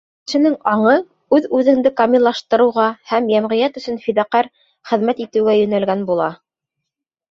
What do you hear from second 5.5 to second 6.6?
йүнәлгән була.